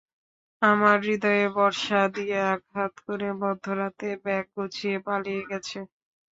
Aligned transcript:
আমার 0.61 0.97
হৃদয়ে 1.05 1.45
বর্শা 1.55 2.01
দিয়ে 2.15 2.37
আঘাত 2.53 2.93
করে 3.05 3.27
মধ্যরাতে 3.41 4.07
ব্যাগ 4.23 4.45
গুছিয়ে 4.55 4.97
পালিয়ে 5.07 5.43
গেছে! 5.49 5.79